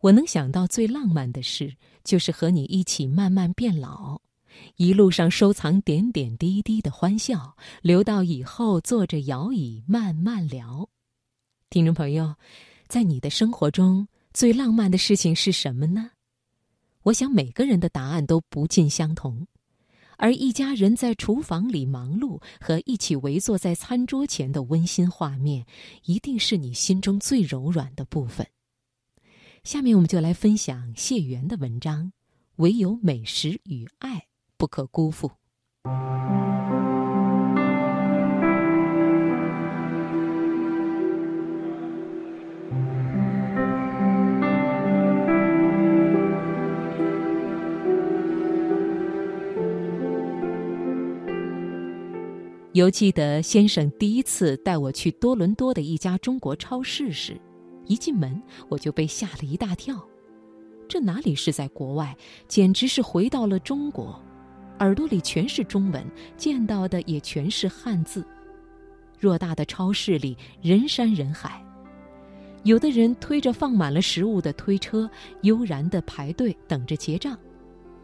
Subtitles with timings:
[0.00, 4.20] 我能想到最浪漫的事，就是和你一起慢慢变老，
[4.76, 10.88] 一路上收藏点点滴滴的欢笑，留到以后坐着摇椅慢慢聊。
[11.68, 12.36] 听众朋友，
[12.86, 16.10] 在你的生活中最浪漫的事情是什么呢？
[17.02, 19.46] 我想每个人的答案都不尽相同，
[20.16, 25.66] 而一家人在厨房里忙碌和一起围坐在餐桌前的温馨画面，
[26.04, 28.46] 一定是你心中最柔软的部分。
[29.68, 32.04] 下面我们就来分享谢元的文章
[32.56, 34.24] 《唯有美食与爱
[34.56, 35.28] 不可辜负》。
[52.72, 57.38] 犹记得先生第一次带我去多伦多的一家中国超市时，
[57.88, 60.00] 一进门我就被吓了一大跳。
[60.88, 62.16] 这哪里是在国外，
[62.46, 64.18] 简直是回到了中国，
[64.78, 68.24] 耳朵里全是中文，见到的也全是汉字。
[69.20, 71.62] 偌大的超市里人山人海，
[72.62, 75.10] 有的人推着放满了食物的推车，
[75.42, 77.34] 悠然地排队等着结账；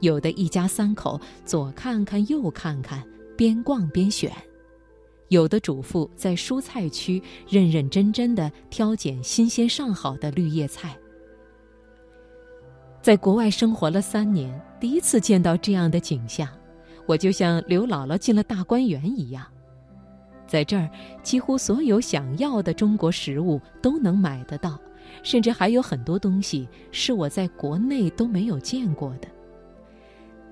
[0.00, 3.02] 有的一家三口左看看右看看，
[3.36, 4.30] 边逛边选。
[5.28, 10.96] 有的主妇在蔬菜区认认真真的挑拣新鲜上好的绿叶菜。
[13.00, 16.48] 在国外生活了三年，第一次见到这样的景象，
[17.06, 19.46] 我就像刘姥姥进了大观园一样。
[20.46, 20.88] 在这儿，
[21.22, 24.78] 几乎所有想要的中国食物都能买得到，
[25.22, 29.28] 甚至还有很多东西是我在国内都没有见过的。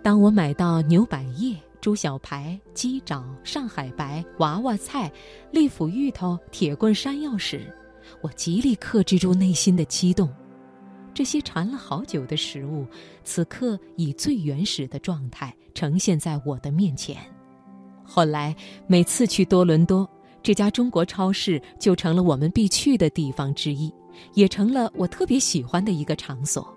[0.03, 1.57] 当我买到牛百叶。
[1.87, 5.09] 猪小排、鸡爪、上海白、娃娃菜、
[5.53, 7.73] 利府芋头、铁棍山药时，
[8.21, 10.29] 我极力克制住内心的激动。
[11.15, 12.85] 这些馋了好久的食物，
[13.23, 17.19] 此刻以最原始的状态呈现在我的面前。
[18.03, 18.53] 后来
[18.89, 20.11] 每次去多伦多，
[20.43, 23.95] 这家中国超市就成了我们必去的地方之一，
[24.35, 26.69] 也成了我特别喜欢的一个场所。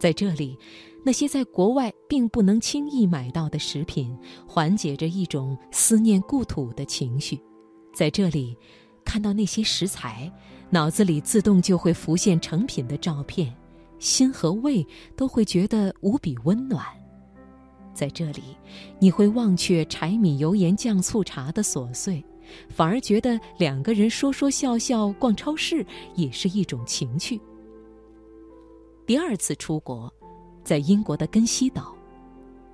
[0.00, 0.58] 在这里。
[1.06, 4.12] 那些在国外并不能轻易买到的食品，
[4.44, 7.40] 缓解着一种思念故土的情绪。
[7.94, 8.58] 在这里，
[9.04, 10.28] 看到那些食材，
[10.68, 13.54] 脑子里自动就会浮现成品的照片，
[14.00, 14.84] 心和胃
[15.14, 16.84] 都会觉得无比温暖。
[17.94, 18.42] 在这里，
[18.98, 22.20] 你会忘却柴米油盐酱醋茶的琐碎，
[22.68, 25.86] 反而觉得两个人说说笑笑逛超市
[26.16, 27.40] 也是一种情趣。
[29.06, 30.12] 第二次出国。
[30.66, 31.94] 在英国的根西岛，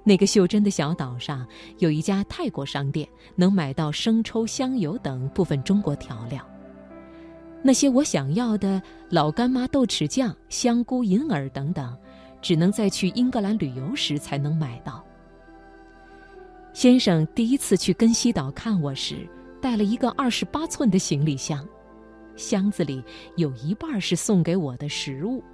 [0.03, 6.43] 那个袖珍的小岛上，有一家泰国商店，能买到生抽、香油等部分中国调料。
[7.63, 11.95] 那些我想要的老干妈豆豉酱、香菇、银耳等等，
[12.41, 15.05] 只能在去英格兰旅游时才能买到。
[16.73, 19.29] 先生第一次去根西岛看我时，
[19.61, 21.69] 带了一个二十八寸的行李箱，
[22.37, 23.05] 箱子里
[23.37, 25.45] 有一半是送给我的食物：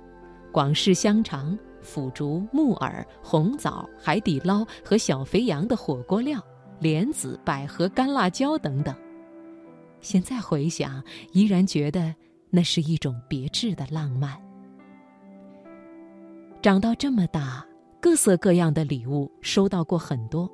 [0.52, 1.58] 广式香肠。
[1.82, 6.40] 腐竹、木耳、红枣、海底捞和小肥羊的火锅料、
[6.80, 8.94] 莲子、百合、干辣椒等等。
[10.00, 11.02] 现在回想，
[11.32, 12.14] 依然觉得
[12.50, 14.40] 那是一种别致的浪漫。
[16.62, 17.66] 长到这么大，
[18.00, 20.50] 各色各样的礼物收到过很多，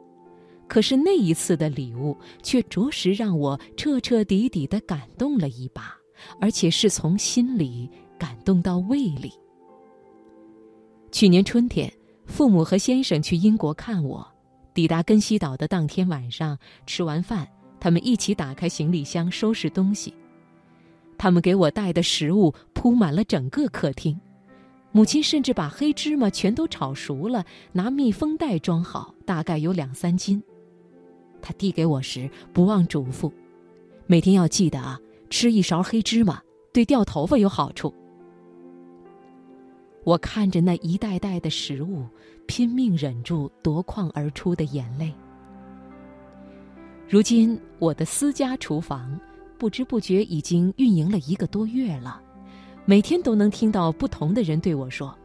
[0.67, 5.95] 可是那一次的礼物却着实让我彻彻底底的感动了一把，
[6.41, 9.33] 而且是从心里感动到胃里。
[11.14, 11.88] 去年春天，
[12.26, 14.26] 父母和先生去英国看我。
[14.75, 16.58] 抵达根西岛的当天晚上，
[16.88, 17.47] 吃完饭，
[17.78, 20.12] 他们一起打开行李箱收拾东西。
[21.16, 24.20] 他们给我带的食物铺满了整个客厅。
[24.91, 30.42] 母亲甚至把黑芝麻全都炒熟了，拿密封袋装好，大概有两三斤。
[31.41, 33.31] 他递给我时，不忘嘱咐：
[34.08, 34.98] 每天要记得啊，
[35.31, 36.42] 吃一勺黑芝麻，
[36.72, 37.94] 对掉头发有好处。
[40.04, 42.06] 我看着那一袋袋的食物，
[42.46, 45.12] 拼命忍住夺眶而出的眼泪。
[47.08, 49.19] 如今，我的私家厨房
[49.56, 52.20] 不知不觉已经运营了一个多月了，
[52.84, 55.17] 每天都能听到不同的人对我说：“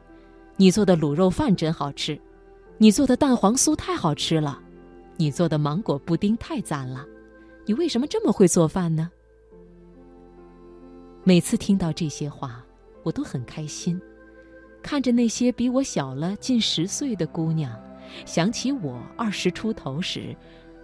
[0.55, 2.17] 你做的卤肉饭真好吃，
[2.77, 4.61] 你做的蛋黄酥太好吃了，
[5.17, 7.05] 你做的芒果布丁太赞了，
[7.65, 9.11] 你为什么这么会做饭呢？”
[11.25, 12.63] 每次听到这些话，
[13.03, 13.99] 我都很开心。
[14.81, 17.71] 看着那些比我小了近十岁的姑娘，
[18.25, 20.35] 想起我二十出头时，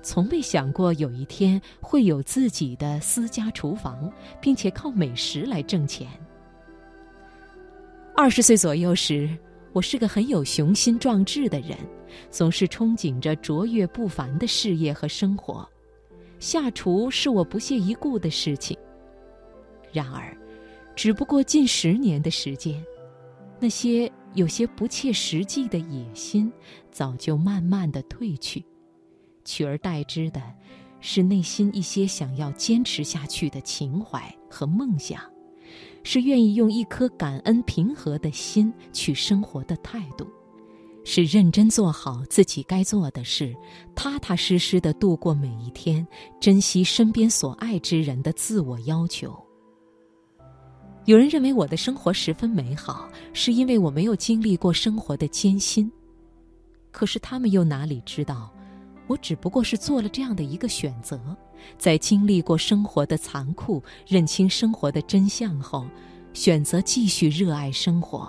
[0.03, 6.07] 从未想过有一天会有自己的私家厨房，并且靠美食来挣钱。
[8.15, 9.29] 二十岁左右时，
[9.73, 11.77] 我是个很有雄心壮志的人，
[12.29, 15.67] 总是憧憬着卓越不凡的事业和生活。
[16.39, 18.77] 下厨是我不屑一顾的事情。
[19.91, 20.35] 然而，
[20.95, 22.81] 只不过近十年的时间，
[23.59, 26.51] 那些有些不切实际的野心
[26.91, 28.63] 早就慢慢的褪去，
[29.43, 30.41] 取而代之的，
[30.99, 35.21] 是内心一些想要坚持下去的情怀和梦想，
[36.03, 40.27] 是愿意用一颗感恩平和的心去生活的态度。
[41.07, 43.55] 是认真做好自己该做的事，
[43.95, 46.05] 踏踏实实的度过每一天，
[46.39, 49.44] 珍惜身边所爱之人的自我要求。
[51.05, 55.91] 有人认为我的生活十分美好，是因为我没有经历过生活的艰辛。
[56.91, 58.51] 可是他们又哪里知道，
[59.05, 61.19] 我只不过是做了这样的一个选择，
[61.77, 65.85] 在经历过生活的残酷，认清生活的真相后，
[66.33, 68.27] 选择继续热爱生活。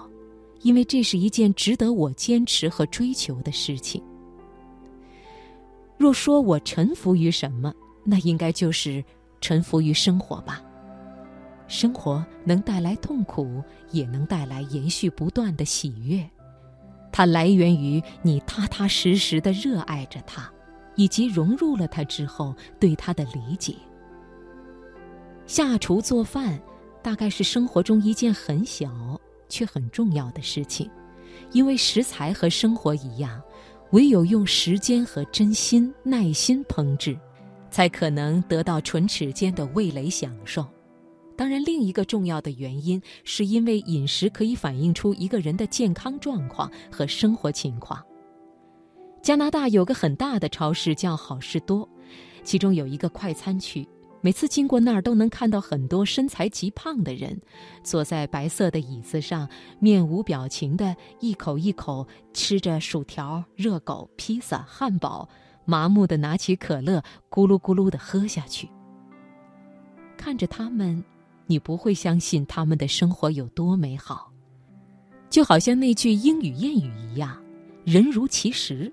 [0.60, 4.02] 因为这是一件值得我坚持和追求的事情。
[5.96, 7.72] 若说我臣服于什么，
[8.04, 9.02] 那应该就是
[9.40, 10.60] 臣服于生活吧。
[11.68, 16.28] 生活能带来痛苦，也能带来延续不断的喜悦。
[17.12, 20.50] 它来源于你踏踏实实的热爱着它，
[20.94, 23.74] 以及融入了它之后对它的理解。
[25.46, 26.60] 下厨做饭，
[27.02, 29.20] 大概是生活中一件很小。
[29.48, 30.90] 却很重要的事情，
[31.52, 33.40] 因为食材和生活一样，
[33.92, 37.16] 唯有用时间和真心、耐心烹制，
[37.70, 40.66] 才可能得到唇齿间的味蕾享受。
[41.36, 48.02] 当然，另一个重要的原因，是因为饮食可以反映出一个人的健康状况和生活情况。
[49.22, 51.88] 加拿大有个很大的超市叫好事多，
[52.42, 53.86] 其中有一个快餐区。
[54.22, 57.40] 每次经过那儿，都能看到很多身材极胖的人，
[57.84, 59.48] 坐在白色的椅子上，
[59.78, 65.28] 面无表情的一口一口吃着薯条、热狗、披萨、汉堡，
[65.64, 68.68] 麻木的拿起可乐，咕噜咕噜的喝下去。
[70.16, 71.04] 看着他们，
[71.46, 74.32] 你不会相信他们的生活有多美好，
[75.30, 77.40] 就好像那句英语谚语一样
[77.84, 78.92] ：“人如其食。”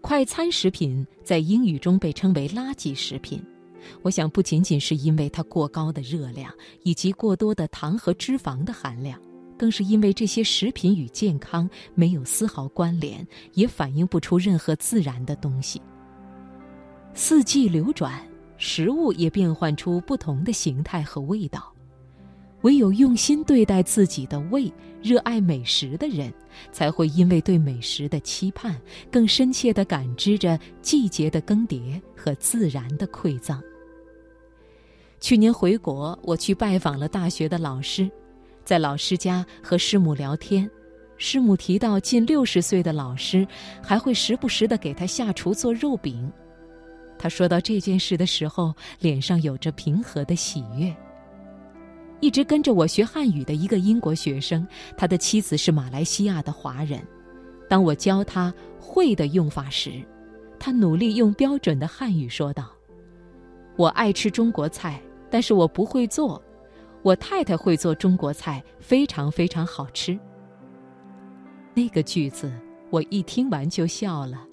[0.00, 3.40] 快餐食品在英语中被称为“垃圾食品”。
[4.02, 6.52] 我想，不仅仅是因为它过高的热量
[6.84, 9.20] 以及过多的糖和脂肪的含量，
[9.58, 15.82] 更是因为这些食品与健康没有丝毫关联，也反映不出任何自然的东西。
[17.14, 18.24] 四季流转，
[18.64, 21.74] 食物也变换出不同的形态和味道。
[22.60, 24.72] 唯有用心对待自己的胃，
[25.02, 26.32] 热爱美食的人，
[26.70, 28.80] 才会因为对美食的期盼，
[29.10, 33.60] 更深切地感知着季节的更迭和自然的馈赠。
[35.18, 38.08] 去年回国，我去拜访了大学的老师，
[38.64, 40.70] 在老师家和师母聊天，
[41.16, 43.44] 师母提到近六十岁的老师
[43.82, 46.32] 还会时不时的给他下厨做肉饼。
[47.22, 50.92] 他说到这件事的时候，脸上有着平和的喜悦。
[52.18, 54.66] 一直跟着我学汉语的一个英国学生，
[54.96, 57.00] 他的妻子是马来西亚的华人。
[57.68, 60.02] 当我教他“会”的用法时，
[60.58, 62.72] 他努力用标准的汉语说道
[63.78, 66.42] ：“我爱吃中国菜。”但是我不会做，
[67.02, 70.18] 我太太会做中国菜，非常非常好吃。
[71.72, 72.52] 那个句子
[72.90, 74.44] 我一听完就笑了，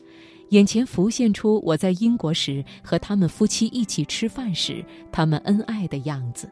[0.49, 6.49] 眼前浮现出我在英国时和他们夫妻一起吃饭时他们恩爱的样子。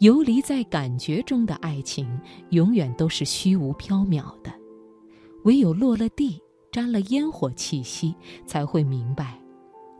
[0.00, 2.06] 游离在感觉中的爱情，
[2.50, 4.52] 永远都是虚无缥缈的，
[5.44, 6.38] 唯有落了地，
[6.70, 8.14] 沾了烟火气息，
[8.46, 9.40] 才会明白。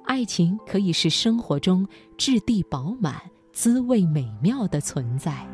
[0.04, 1.86] 爱情可以是生活中
[2.18, 3.20] 质地饱满、
[3.52, 5.46] 滋味美妙的存在。